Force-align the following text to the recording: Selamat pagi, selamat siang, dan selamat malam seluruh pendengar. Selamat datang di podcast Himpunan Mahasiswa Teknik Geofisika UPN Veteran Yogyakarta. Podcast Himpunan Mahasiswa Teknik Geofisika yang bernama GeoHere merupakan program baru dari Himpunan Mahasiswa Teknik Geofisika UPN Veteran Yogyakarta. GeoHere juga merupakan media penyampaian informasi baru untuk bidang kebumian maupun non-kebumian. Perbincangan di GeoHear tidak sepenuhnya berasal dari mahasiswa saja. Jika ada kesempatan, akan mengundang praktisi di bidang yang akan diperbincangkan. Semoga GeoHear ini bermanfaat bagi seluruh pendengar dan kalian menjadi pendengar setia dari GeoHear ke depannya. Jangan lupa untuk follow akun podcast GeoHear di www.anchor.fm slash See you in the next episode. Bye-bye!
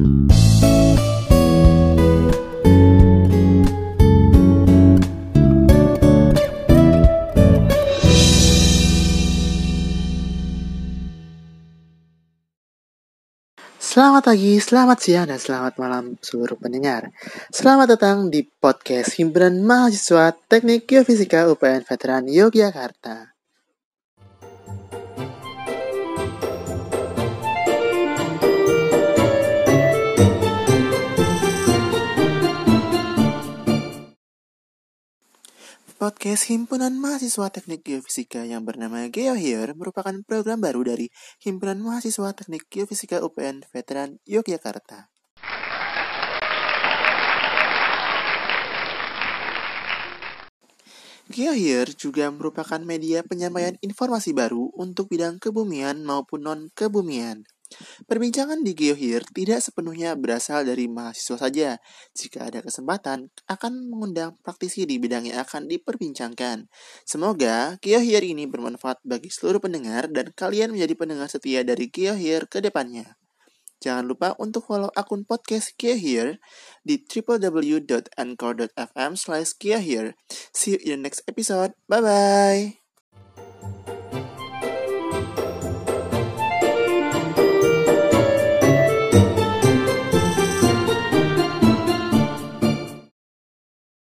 Selamat 0.00 0.32
pagi, 14.32 14.56
selamat 14.56 14.98
siang, 15.02 15.28
dan 15.28 15.36
selamat 15.36 15.76
malam 15.76 16.16
seluruh 16.24 16.56
pendengar. 16.56 17.12
Selamat 17.52 17.92
datang 17.98 18.32
di 18.32 18.40
podcast 18.46 19.20
Himpunan 19.20 19.60
Mahasiswa 19.60 20.32
Teknik 20.48 20.88
Geofisika 20.88 21.44
UPN 21.44 21.84
Veteran 21.84 22.24
Yogyakarta. 22.24 23.39
Podcast 36.00 36.48
Himpunan 36.48 36.96
Mahasiswa 36.96 37.52
Teknik 37.52 37.84
Geofisika 37.84 38.40
yang 38.48 38.64
bernama 38.64 39.04
GeoHere 39.12 39.76
merupakan 39.76 40.16
program 40.24 40.56
baru 40.56 40.80
dari 40.80 41.12
Himpunan 41.44 41.76
Mahasiswa 41.76 42.32
Teknik 42.32 42.72
Geofisika 42.72 43.20
UPN 43.20 43.68
Veteran 43.68 44.16
Yogyakarta. 44.24 45.12
GeoHere 51.28 51.92
juga 51.92 52.32
merupakan 52.32 52.80
media 52.80 53.20
penyampaian 53.20 53.76
informasi 53.84 54.32
baru 54.32 54.72
untuk 54.80 55.12
bidang 55.12 55.36
kebumian 55.36 56.00
maupun 56.00 56.48
non-kebumian. 56.48 57.44
Perbincangan 58.04 58.66
di 58.66 58.74
GeoHear 58.74 59.22
tidak 59.30 59.62
sepenuhnya 59.62 60.18
berasal 60.18 60.66
dari 60.66 60.90
mahasiswa 60.90 61.38
saja. 61.38 61.70
Jika 62.12 62.50
ada 62.50 62.60
kesempatan, 62.60 63.30
akan 63.46 63.72
mengundang 63.86 64.34
praktisi 64.42 64.84
di 64.84 64.98
bidang 64.98 65.30
yang 65.30 65.46
akan 65.46 65.70
diperbincangkan. 65.70 66.66
Semoga 67.06 67.78
GeoHear 67.78 68.26
ini 68.26 68.50
bermanfaat 68.50 68.98
bagi 69.06 69.30
seluruh 69.30 69.62
pendengar 69.62 70.10
dan 70.10 70.34
kalian 70.34 70.74
menjadi 70.74 70.98
pendengar 70.98 71.30
setia 71.30 71.62
dari 71.62 71.86
GeoHear 71.86 72.50
ke 72.50 72.58
depannya. 72.58 73.20
Jangan 73.80 74.04
lupa 74.04 74.36
untuk 74.36 74.68
follow 74.68 74.92
akun 74.92 75.24
podcast 75.24 75.72
GeoHear 75.80 76.36
di 76.84 77.00
www.anchor.fm 77.00 79.12
slash 79.16 79.56
See 80.52 80.76
you 80.76 80.84
in 80.84 81.00
the 81.00 81.08
next 81.08 81.24
episode. 81.24 81.72
Bye-bye! 81.88 82.79